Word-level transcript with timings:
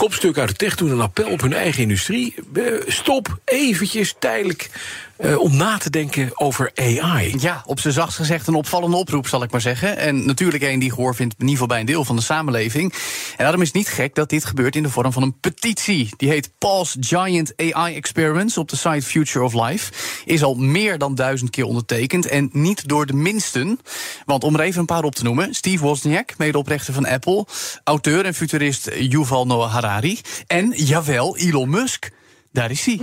Kopstuk 0.00 0.38
uit 0.38 0.48
de 0.48 0.54
tech 0.54 0.74
doen 0.74 0.90
een 0.90 1.00
appel 1.00 1.30
op 1.30 1.40
hun 1.40 1.52
eigen 1.52 1.82
industrie. 1.82 2.34
Eh, 2.54 2.62
Stop 2.86 3.38
eventjes 3.44 4.14
tijdelijk 4.18 4.70
eh, 5.20 5.38
om 5.38 5.56
na 5.56 5.78
te 5.78 5.90
denken 5.90 6.30
over 6.34 6.70
AI. 6.74 7.34
Ja, 7.38 7.62
op 7.66 7.80
zijn 7.80 7.94
zachtst 7.94 8.16
gezegd 8.16 8.46
een 8.46 8.54
opvallende 8.54 8.96
oproep, 8.96 9.26
zal 9.26 9.42
ik 9.42 9.50
maar 9.50 9.60
zeggen. 9.60 9.96
En 9.96 10.26
natuurlijk 10.26 10.62
een 10.62 10.78
die 10.78 10.90
gehoor 10.90 11.14
vindt, 11.14 11.34
in 11.34 11.40
ieder 11.40 11.52
geval 11.52 11.68
bij 11.68 11.80
een 11.80 11.86
deel 11.86 12.04
van 12.04 12.16
de 12.16 12.22
samenleving. 12.22 12.92
En 12.92 12.98
daarom 13.44 13.60
is 13.60 13.66
het 13.66 13.76
niet 13.76 13.88
gek 13.88 14.14
dat 14.14 14.28
dit 14.28 14.44
gebeurt 14.44 14.76
in 14.76 14.82
de 14.82 14.88
vorm 14.90 15.12
van 15.12 15.22
een 15.22 15.40
petitie. 15.40 16.08
Die 16.16 16.28
heet 16.28 16.50
Pause 16.58 16.96
Giant 17.00 17.52
AI 17.56 17.94
Experiments 17.94 18.58
op 18.58 18.68
de 18.68 18.76
site 18.76 19.02
Future 19.02 19.44
of 19.44 19.54
Life. 19.54 19.92
Is 20.24 20.42
al 20.42 20.54
meer 20.54 20.98
dan 20.98 21.14
duizend 21.14 21.50
keer 21.50 21.64
ondertekend 21.64 22.26
en 22.26 22.50
niet 22.52 22.88
door 22.88 23.06
de 23.06 23.14
minsten. 23.14 23.80
Want 24.24 24.44
om 24.44 24.54
er 24.54 24.60
even 24.60 24.80
een 24.80 24.86
paar 24.86 25.04
op 25.04 25.14
te 25.14 25.24
noemen: 25.24 25.54
Steve 25.54 25.84
Wozniak, 25.84 26.34
medeoprichter 26.38 26.94
van 26.94 27.06
Apple, 27.06 27.46
auteur 27.84 28.24
en 28.24 28.34
futurist 28.34 28.90
Yuval 28.98 29.46
Noah 29.46 29.72
Harari. 29.72 30.20
En 30.46 30.72
jawel, 30.74 31.36
Elon 31.36 31.70
Musk. 31.70 32.10
Daar 32.52 32.70
is 32.70 32.84
hij. 32.84 33.00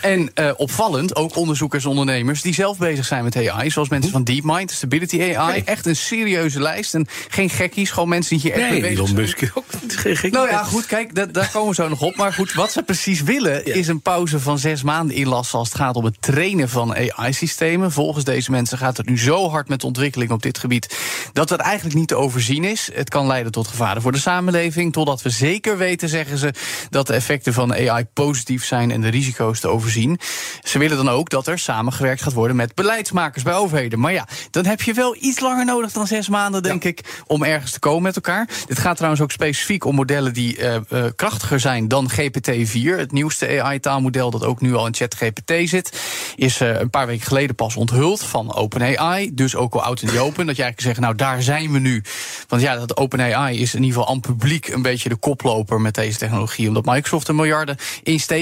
En 0.00 0.30
uh, 0.34 0.50
opvallend, 0.56 1.16
ook 1.16 1.36
onderzoekers 1.36 1.84
en 1.84 1.90
ondernemers 1.90 2.42
die 2.42 2.54
zelf 2.54 2.78
bezig 2.78 3.04
zijn 3.04 3.24
met 3.24 3.36
AI, 3.48 3.70
zoals 3.70 3.88
mensen 3.88 4.10
van 4.10 4.24
DeepMind, 4.24 4.70
Stability 4.70 5.34
AI. 5.34 5.62
Echt 5.64 5.86
een 5.86 5.96
serieuze 5.96 6.60
lijst. 6.60 6.94
En 6.94 7.06
geen 7.28 7.50
gekkies, 7.50 7.90
gewoon 7.90 8.08
mensen 8.08 8.38
die 8.38 8.40
hier 8.50 8.60
echt 8.60 8.70
nee, 8.70 8.70
mee 8.70 8.80
bezig 8.80 8.96
Elon 8.96 9.06
zijn. 9.06 9.20
Musk 9.20 9.50
ook 9.54 9.64
geen 9.88 10.16
gek. 10.16 10.32
Nou 10.32 10.48
ja, 10.48 10.64
goed, 10.64 10.86
kijk, 10.86 11.14
da- 11.14 11.26
daar 11.26 11.50
komen 11.52 11.68
we 11.68 11.74
zo 11.74 11.88
nog 11.88 12.00
op. 12.02 12.16
Maar 12.16 12.32
goed, 12.32 12.52
wat 12.52 12.72
ze 12.72 12.82
precies 12.82 13.22
willen 13.22 13.64
is 13.64 13.88
een 13.88 14.00
pauze 14.02 14.40
van 14.40 14.58
zes 14.58 14.82
maanden 14.82 15.16
inlassen 15.16 15.58
als 15.58 15.68
het 15.68 15.76
gaat 15.76 15.96
om 15.96 16.04
het 16.04 16.22
trainen 16.22 16.68
van 16.68 16.94
AI-systemen. 16.94 17.92
Volgens 17.92 18.24
deze 18.24 18.50
mensen 18.50 18.78
gaat 18.78 18.96
het 18.96 19.08
nu 19.08 19.18
zo 19.18 19.48
hard 19.50 19.68
met 19.68 19.80
de 19.80 19.86
ontwikkeling 19.86 20.30
op 20.30 20.42
dit 20.42 20.58
gebied 20.58 20.96
dat 21.32 21.48
het 21.48 21.60
eigenlijk 21.60 21.96
niet 21.96 22.08
te 22.08 22.16
overzien 22.16 22.64
is. 22.64 22.90
Het 22.94 23.08
kan 23.08 23.26
leiden 23.26 23.52
tot 23.52 23.68
gevaren 23.68 24.02
voor 24.02 24.12
de 24.12 24.18
samenleving, 24.18 24.92
totdat 24.92 25.22
we 25.22 25.30
zeker 25.30 25.78
weten, 25.78 26.08
zeggen 26.08 26.38
ze, 26.38 26.52
dat 26.90 27.06
de 27.06 27.12
effecten 27.12 27.52
van 27.52 27.74
AI 27.74 28.04
positief 28.12 28.57
zijn 28.64 28.90
en 28.90 29.00
de 29.00 29.08
risico's 29.08 29.60
te 29.60 29.68
overzien. 29.68 30.18
Ze 30.62 30.78
willen 30.78 30.96
dan 30.96 31.08
ook 31.08 31.30
dat 31.30 31.46
er 31.46 31.58
samengewerkt 31.58 32.22
gaat 32.22 32.32
worden 32.32 32.56
met 32.56 32.74
beleidsmakers 32.74 33.42
bij 33.42 33.54
overheden. 33.54 34.00
Maar 34.00 34.12
ja, 34.12 34.26
dan 34.50 34.66
heb 34.66 34.82
je 34.82 34.92
wel 34.92 35.16
iets 35.20 35.40
langer 35.40 35.64
nodig 35.64 35.92
dan 35.92 36.06
zes 36.06 36.28
maanden, 36.28 36.62
denk 36.62 36.84
ik, 36.84 37.22
om 37.26 37.44
ergens 37.44 37.72
te 37.72 37.78
komen 37.78 38.02
met 38.02 38.16
elkaar. 38.16 38.48
Dit 38.66 38.78
gaat 38.78 38.96
trouwens 38.96 39.22
ook 39.22 39.30
specifiek 39.30 39.84
om 39.84 39.94
modellen 39.94 40.32
die 40.32 40.56
eh, 40.56 40.74
eh, 40.74 41.04
krachtiger 41.16 41.60
zijn 41.60 41.88
dan 41.88 42.10
GPT-4. 42.10 42.98
Het 42.98 43.12
nieuwste 43.12 43.62
AI-taalmodel 43.62 44.30
dat 44.30 44.44
ook 44.44 44.60
nu 44.60 44.74
al 44.74 44.86
in 44.86 44.94
ChatGPT 44.94 45.52
zit, 45.64 46.00
is 46.36 46.60
eh, 46.60 46.80
een 46.80 46.90
paar 46.90 47.06
weken 47.06 47.26
geleden 47.26 47.54
pas 47.54 47.76
onthuld 47.76 48.24
van 48.24 48.54
OpenAI. 48.54 49.30
Dus 49.34 49.56
ook 49.56 49.74
al 49.74 49.82
oud 49.82 50.02
in 50.02 50.08
de 50.08 50.20
open. 50.20 50.46
Dat 50.46 50.56
je 50.56 50.62
eigenlijk 50.62 50.80
zegt, 50.80 51.00
nou 51.00 51.14
daar 51.14 51.42
zijn 51.42 51.72
we 51.72 51.78
nu. 51.78 52.02
Want 52.48 52.62
ja, 52.62 52.76
dat 52.76 52.96
OpenAI 52.96 53.60
is 53.60 53.74
in 53.74 53.82
ieder 53.82 53.98
geval 53.98 54.14
aan 54.14 54.20
publiek 54.20 54.68
een 54.68 54.82
beetje 54.82 55.08
de 55.08 55.16
koploper 55.16 55.80
met 55.80 55.94
deze 55.94 56.18
technologie. 56.18 56.68
Omdat 56.68 56.84
Microsoft 56.84 57.28
er 57.28 57.34
miljarden 57.34 57.76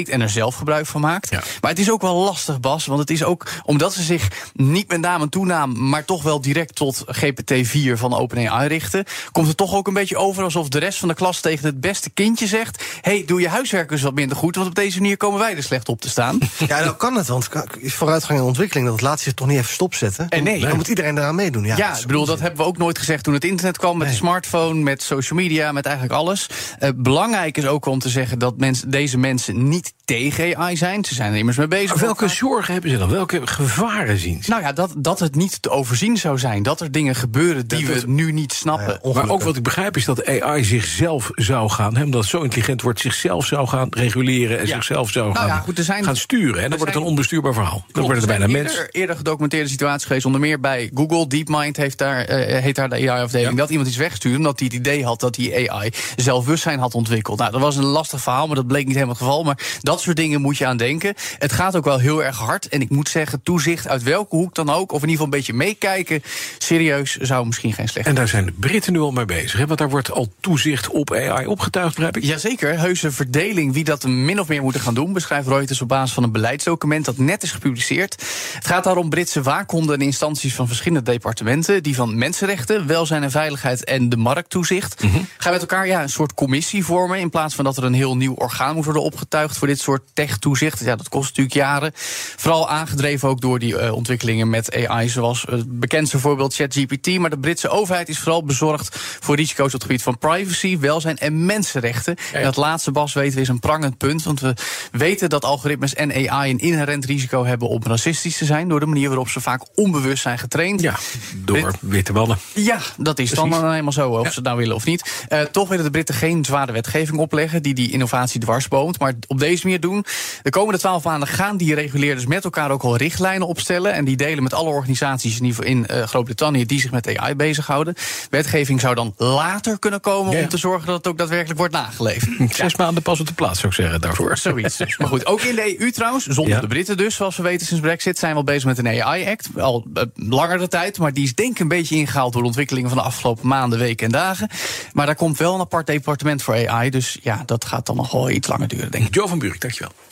en 0.08 0.20
er 0.20 0.30
zelf 0.30 0.54
gebruik 0.54 0.86
van 0.86 1.00
maakt. 1.00 1.30
Ja. 1.30 1.42
Maar 1.60 1.70
het 1.70 1.80
is 1.80 1.90
ook 1.90 2.02
wel 2.02 2.14
lastig, 2.14 2.60
Bas. 2.60 2.86
Want 2.86 3.00
het 3.00 3.10
is 3.10 3.24
ook 3.24 3.46
omdat 3.64 3.92
ze 3.92 4.02
zich 4.02 4.28
niet 4.54 4.88
met 4.88 5.00
naam 5.00 5.22
en 5.22 5.28
toenaam, 5.28 5.88
maar 5.88 6.04
toch 6.04 6.22
wel 6.22 6.40
direct 6.40 6.74
tot 6.74 7.04
GPT-4 7.20 7.92
van 7.92 8.14
OpenAI 8.14 8.68
richten. 8.68 9.04
Komt 9.32 9.46
het 9.46 9.56
toch 9.56 9.74
ook 9.74 9.86
een 9.86 9.94
beetje 9.94 10.16
over 10.16 10.42
alsof 10.42 10.68
de 10.68 10.78
rest 10.78 10.98
van 10.98 11.08
de 11.08 11.14
klas 11.14 11.40
tegen 11.40 11.66
het 11.66 11.80
beste 11.80 12.10
kindje 12.10 12.46
zegt: 12.46 12.84
hey, 13.00 13.22
doe 13.26 13.40
je 13.40 13.48
huiswerk 13.48 13.90
eens 13.90 14.02
wat 14.02 14.14
minder 14.14 14.36
goed, 14.36 14.56
want 14.56 14.68
op 14.68 14.74
deze 14.74 15.00
manier 15.00 15.16
komen 15.16 15.38
wij 15.38 15.56
er 15.56 15.62
slecht 15.62 15.88
op 15.88 16.00
te 16.00 16.08
staan. 16.08 16.38
Ja, 16.66 16.80
nou 16.80 16.96
kan 16.96 17.16
het, 17.16 17.26
want 17.26 17.48
is 17.78 17.94
vooruitgang 17.94 18.38
en 18.38 18.44
ontwikkeling, 18.44 18.86
dat 18.86 19.00
laat 19.00 19.20
zich 19.20 19.34
toch 19.34 19.46
niet 19.46 19.58
even 19.58 19.72
stopzetten. 19.72 20.28
En 20.28 20.42
nee. 20.42 20.60
Dan 20.60 20.76
moet 20.76 20.88
iedereen 20.88 21.18
eraan 21.18 21.34
meedoen. 21.34 21.64
Ja, 21.64 21.76
dat 21.76 22.00
ik 22.00 22.06
bedoel, 22.06 22.24
dat 22.24 22.40
hebben 22.40 22.58
we 22.58 22.66
ook 22.66 22.78
nooit 22.78 22.98
gezegd 22.98 23.24
toen 23.24 23.34
het 23.34 23.44
internet 23.44 23.78
kwam, 23.78 23.98
met 23.98 24.08
de 24.08 24.14
smartphone, 24.14 24.82
met 24.82 25.02
social 25.02 25.38
media, 25.38 25.72
met 25.72 25.84
eigenlijk 25.84 26.14
alles. 26.14 26.48
Eh, 26.78 26.90
belangrijk 26.96 27.56
is 27.56 27.66
ook 27.66 27.86
om 27.86 27.98
te 27.98 28.08
zeggen 28.08 28.38
dat 28.38 28.56
mensen, 28.56 28.90
deze 28.90 29.18
mensen 29.18 29.68
niet 29.68 29.94
tegen 30.16 30.56
AI 30.56 30.76
zijn. 30.76 31.04
Ze 31.04 31.14
zijn 31.14 31.32
er 31.32 31.38
immers 31.38 31.56
mee 31.56 31.68
bezig. 31.68 31.88
Maar 31.94 32.04
welke 32.04 32.28
zorgen 32.28 32.72
hebben 32.72 32.90
ze 32.90 32.98
dan? 32.98 33.08
Welke 33.10 33.40
gevaren 33.46 34.18
zien 34.18 34.42
ze? 34.42 34.50
Nou 34.50 34.62
ja, 34.62 34.72
dat, 34.72 34.94
dat 34.96 35.18
het 35.18 35.34
niet 35.34 35.62
te 35.62 35.70
overzien 35.70 36.16
zou 36.16 36.38
zijn. 36.38 36.62
Dat 36.62 36.80
er 36.80 36.92
dingen 36.92 37.14
gebeuren 37.14 37.66
die 37.66 37.86
Dat- 37.86 38.02
we 38.02 38.08
nu 38.10 38.32
niet 38.32 38.52
snappen. 38.52 38.98
Ja, 39.02 39.12
maar 39.12 39.28
ook 39.28 39.42
wat 39.42 39.56
ik 39.56 39.62
begrijp 39.62 39.96
is 39.96 40.04
dat 40.04 40.26
AI 40.40 40.64
zichzelf 40.64 41.30
zou 41.34 41.68
gaan, 41.70 41.96
hè, 41.96 42.04
omdat 42.04 42.20
het 42.20 42.30
zo 42.30 42.42
intelligent 42.42 42.82
wordt, 42.82 43.00
zichzelf 43.00 43.46
zou 43.46 43.66
gaan 43.68 43.86
reguleren 43.90 44.58
en 44.58 44.66
Ja. 44.66 44.74
zichzelf 44.74 45.10
zou 45.10 45.24
Nou 45.26 45.36
gaan, 45.38 45.46
ja, 45.46 45.56
goed, 45.58 45.78
er 45.78 45.84
zijn- 45.84 46.04
gaan 46.04 46.16
sturen. 46.16 46.62
En 46.62 46.68
dan 46.70 46.78
wordt 46.78 46.94
het 46.94 47.02
een 47.02 47.08
onbestuurbaar 47.08 47.54
verhaal. 47.54 47.84
Dan 47.92 48.02
wordt 48.02 48.18
het 48.18 48.28
bijna 48.28 48.44
er 48.44 48.50
mens. 48.50 48.70
Eerder, 48.72 48.88
eerder 48.90 49.16
gedocumenteerde 49.16 49.68
situaties 49.68 50.06
geweest, 50.06 50.26
onder 50.26 50.40
meer 50.40 50.60
bij 50.60 50.90
Google. 50.94 51.26
DeepMind 51.26 51.76
heeft 51.76 51.98
daar, 51.98 52.24
eh, 52.24 52.62
heet 52.62 52.74
daar 52.74 52.88
de 52.88 52.94
AI-afdeling. 52.94 53.56
Dat 53.58 53.70
iemand 53.70 53.88
iets 53.88 53.96
wegstuurde 53.96 54.36
omdat 54.38 54.58
hij 54.58 54.68
het 54.72 54.76
idee 54.76 55.04
had 55.04 55.20
dat 55.20 55.34
die 55.34 55.70
AI 55.70 55.90
zelfbewustzijn 56.16 56.78
had 56.78 56.94
ontwikkeld. 56.94 57.38
Nou, 57.38 57.50
dat 57.52 57.60
was 57.60 57.76
een 57.76 57.84
lastig 57.84 58.20
verhaal, 58.20 58.46
maar 58.46 58.56
dat 58.56 58.66
bleek 58.66 58.84
niet 58.86 58.94
helemaal 58.94 59.14
het 59.14 59.22
geval. 59.24 59.42
Maar 59.44 59.58
dat 59.80 59.95
soort 60.00 60.16
dingen 60.16 60.40
moet 60.40 60.58
je 60.58 60.66
aan 60.66 60.76
denken. 60.76 61.14
Het 61.38 61.52
gaat 61.52 61.76
ook 61.76 61.84
wel 61.84 61.98
heel 61.98 62.24
erg 62.24 62.38
hard. 62.38 62.68
En 62.68 62.80
ik 62.80 62.90
moet 62.90 63.08
zeggen, 63.08 63.42
toezicht 63.42 63.88
uit 63.88 64.02
welke 64.02 64.36
hoek 64.36 64.54
dan 64.54 64.70
ook, 64.70 64.92
of 64.92 65.02
in 65.02 65.08
ieder 65.08 65.10
geval 65.10 65.24
een 65.24 65.30
beetje 65.30 65.52
meekijken, 65.52 66.22
serieus 66.58 67.16
zou 67.16 67.46
misschien 67.46 67.72
geen 67.72 67.88
slecht 67.88 68.06
En 68.06 68.14
daar 68.14 68.28
zijn 68.28 68.44
de 68.44 68.52
Britten 68.52 68.92
nu 68.92 69.00
al 69.00 69.10
mee 69.10 69.24
bezig. 69.24 69.58
Hè? 69.58 69.66
Want 69.66 69.78
daar 69.78 69.90
wordt 69.90 70.10
al 70.10 70.32
toezicht 70.40 70.88
op 70.88 71.12
AI 71.12 71.46
opgetuigd, 71.46 71.94
begrijp 71.94 72.16
ik. 72.16 72.24
Jazeker, 72.24 72.78
heuse 72.78 73.10
verdeling 73.10 73.72
wie 73.72 73.84
dat 73.84 74.04
min 74.06 74.40
of 74.40 74.48
meer 74.48 74.62
moeten 74.62 74.80
gaan 74.80 74.94
doen, 74.94 75.12
beschrijft 75.12 75.48
Reuters 75.48 75.80
op 75.80 75.88
basis 75.88 76.14
van 76.14 76.22
een 76.22 76.32
beleidsdocument 76.32 77.04
dat 77.04 77.18
net 77.18 77.42
is 77.42 77.52
gepubliceerd. 77.52 78.22
Het 78.54 78.66
gaat 78.66 78.84
daarom 78.84 79.08
Britse 79.08 79.42
waakhonden 79.42 79.94
en 79.94 80.00
instanties 80.00 80.54
van 80.54 80.66
verschillende 80.66 81.10
departementen, 81.10 81.82
die 81.82 81.94
van 81.94 82.18
mensenrechten, 82.18 82.86
welzijn 82.86 83.22
en 83.22 83.30
veiligheid 83.30 83.84
en 83.84 84.08
de 84.08 84.16
markttoezicht, 84.16 85.04
gaan 85.38 85.52
met 85.52 85.60
elkaar 85.60 85.86
ja, 85.86 86.02
een 86.02 86.08
soort 86.08 86.34
commissie 86.34 86.84
vormen. 86.84 87.18
In 87.18 87.30
plaats 87.30 87.54
van 87.54 87.64
dat 87.64 87.76
er 87.76 87.84
een 87.84 87.94
heel 87.94 88.16
nieuw 88.16 88.34
orgaan 88.34 88.74
moet 88.74 88.84
worden 88.84 89.02
opgetuigd 89.02 89.58
voor 89.58 89.66
dit 89.66 89.80
soort 89.80 89.85
tech-toezicht. 90.12 90.80
Ja, 90.80 90.96
dat 90.96 91.08
kost 91.08 91.28
natuurlijk 91.28 91.54
jaren. 91.56 91.90
Vooral 92.36 92.68
aangedreven 92.68 93.28
ook 93.28 93.40
door 93.40 93.58
die 93.58 93.78
eh, 93.78 93.92
ontwikkelingen 93.92 94.50
met 94.50 94.86
AI, 94.86 95.08
zoals 95.08 95.44
het 95.50 95.80
bekendste 95.80 96.18
voorbeeld 96.18 96.54
ChatGPT. 96.54 97.18
Maar 97.18 97.30
de 97.30 97.38
Britse 97.38 97.68
overheid 97.68 98.08
is 98.08 98.18
vooral 98.18 98.44
bezorgd 98.44 98.96
voor 99.20 99.36
risico's 99.36 99.66
op 99.66 99.72
het 99.72 99.82
gebied 99.82 100.02
van 100.02 100.18
privacy, 100.18 100.78
welzijn 100.78 101.18
en 101.18 101.46
mensenrechten. 101.46 102.16
En 102.32 102.42
dat 102.42 102.56
laatste, 102.56 102.90
Bas, 102.90 103.12
weten 103.12 103.34
we 103.34 103.40
is 103.40 103.48
een 103.48 103.58
prangend 103.60 103.98
punt. 103.98 104.22
Want 104.22 104.40
we 104.40 104.54
weten 104.90 105.28
dat 105.28 105.44
algoritmes 105.44 105.94
en 105.94 106.28
AI 106.30 106.50
een 106.50 106.58
inherent 106.58 107.04
risico 107.04 107.44
hebben 107.44 107.68
om 107.68 107.82
racistisch 107.82 108.36
te 108.38 108.44
zijn. 108.44 108.68
Door 108.68 108.80
de 108.80 108.86
manier 108.86 109.08
waarop 109.08 109.28
ze 109.28 109.40
vaak 109.40 109.62
onbewust 109.74 110.22
zijn 110.22 110.38
getraind. 110.38 110.80
Ja, 110.80 110.94
door 111.34 111.72
witte 111.80 112.12
mannen. 112.12 112.38
Ja, 112.54 112.78
dat 112.96 113.18
is 113.18 113.30
dan 113.30 113.48
nou 113.48 113.74
eenmaal 113.74 113.92
zo, 113.92 114.10
of 114.10 114.22
Ja. 114.24 114.28
ze 114.28 114.34
het 114.34 114.44
nou 114.44 114.56
willen 114.58 114.74
of 114.74 114.84
niet. 114.84 115.24
Eh, 115.28 115.40
toch 115.40 115.68
willen 115.68 115.84
de 115.84 115.90
Britten 115.90 116.14
geen 116.14 116.44
zware 116.44 116.72
wetgeving 116.72 117.18
opleggen 117.18 117.62
die 117.62 117.74
die 117.74 117.90
innovatie 117.90 118.40
dwarsboomt. 118.40 118.98
Maar 118.98 119.14
op 119.26 119.38
deze 119.38 119.62
manier 119.62 119.75
doen. 119.80 120.04
De 120.42 120.50
komende 120.50 120.78
twaalf 120.78 121.04
maanden 121.04 121.28
gaan 121.28 121.56
die 121.56 121.74
reguleerders 121.74 122.26
met 122.26 122.44
elkaar 122.44 122.70
ook 122.70 122.82
al 122.82 122.96
richtlijnen 122.96 123.46
opstellen. 123.46 123.92
En 123.92 124.04
die 124.04 124.16
delen 124.16 124.42
met 124.42 124.54
alle 124.54 124.68
organisaties 124.70 125.40
in, 125.40 125.54
in 125.64 125.86
eh, 125.86 126.02
Groot-Brittannië 126.02 126.66
die 126.66 126.80
zich 126.80 126.90
met 126.90 127.16
AI 127.18 127.34
bezighouden. 127.34 127.94
Wetgeving 128.30 128.80
zou 128.80 128.94
dan 128.94 129.14
later 129.16 129.78
kunnen 129.78 130.00
komen 130.00 130.36
Ja. 130.36 130.42
om 130.42 130.48
te 130.48 130.56
zorgen 130.56 130.86
dat 130.86 130.96
het 130.96 131.06
ook 131.06 131.18
daadwerkelijk 131.18 131.58
wordt 131.58 131.74
nageleefd. 131.74 132.28
Zes 132.56 132.76
maanden 132.76 133.02
pas 133.02 133.20
op 133.20 133.26
de 133.26 133.32
plaats, 133.34 133.60
zou 133.60 133.72
ik 133.72 133.78
zeggen, 133.78 134.00
daarvoor. 134.00 134.36
Zoiets 134.46 134.76
dus. 134.76 134.98
Maar 134.98 135.08
goed, 135.08 135.26
ook 135.26 135.40
in 135.40 135.54
de 135.54 135.80
EU 135.80 135.90
trouwens, 135.90 136.26
zonder 136.26 136.54
Ja. 136.54 136.60
de 136.60 136.66
Britten 136.66 136.96
dus, 136.96 137.14
zoals 137.14 137.36
we 137.36 137.42
weten 137.42 137.66
sinds 137.66 137.82
Brexit, 137.82 138.18
zijn 138.18 138.32
we 138.32 138.38
al 138.38 138.44
bezig 138.44 138.64
met 138.64 138.78
een 138.78 138.86
AI-act. 139.02 139.48
Al 139.56 139.84
eh, 139.94 140.02
langere 140.14 140.68
tijd, 140.68 140.98
maar 140.98 141.12
die 141.12 141.24
is 141.24 141.34
denk 141.34 141.50
ik 141.50 141.58
een 141.58 141.68
beetje 141.68 141.96
ingehaald 141.96 142.32
door 142.32 142.40
de 142.42 142.46
ontwikkelingen 142.48 142.88
van 142.88 142.98
de 142.98 143.04
afgelopen 143.04 143.48
maanden, 143.48 143.78
weken 143.78 144.06
en 144.06 144.12
dagen. 144.12 144.48
Maar 144.92 145.06
daar 145.06 145.14
komt 145.14 145.38
wel 145.38 145.54
een 145.54 145.60
apart 145.60 145.86
departement 145.86 146.42
voor 146.42 146.68
AI, 146.68 146.90
dus 146.90 147.18
ja, 147.22 147.42
dat 147.46 147.64
gaat 147.64 147.86
dan 147.86 147.96
nog 147.96 148.10
wel 148.12 148.30
iets 148.30 148.48
langer 148.48 148.68
duren, 148.68 148.90
denk 148.90 149.06
ik. 149.06 149.14
Jo 149.14 149.26
van 149.26 149.38
Buurik, 149.38 149.60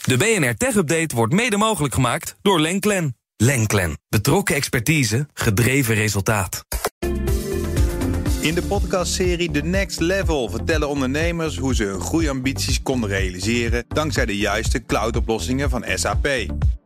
De 0.04 0.16
BNR 0.16 0.54
Tech 0.56 0.74
Update 0.74 1.14
wordt 1.14 1.32
mede 1.32 1.56
mogelijk 1.56 1.94
gemaakt 1.94 2.36
door 2.42 2.60
Lenklen. 2.60 3.16
Lenklen. 3.36 3.98
Betrokken 4.08 4.54
expertise, 4.54 5.26
gedreven 5.34 5.94
resultaat. 5.94 6.64
In 8.40 8.54
de 8.54 8.62
podcastserie 8.62 9.50
The 9.50 9.60
Next 9.60 10.00
Level 10.00 10.50
vertellen 10.50 10.88
ondernemers 10.88 11.58
hoe 11.58 11.74
ze 11.74 11.84
hun 11.84 12.00
groeiambities 12.00 12.82
konden 12.82 13.10
realiseren 13.10 13.84
dankzij 13.88 14.26
de 14.26 14.36
juiste 14.36 14.84
cloudoplossingen 14.86 15.70
van 15.70 15.84
SAP. 15.94 16.28